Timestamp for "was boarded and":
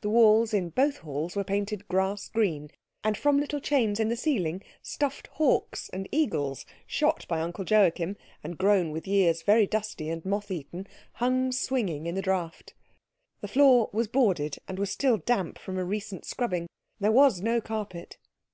13.92-14.78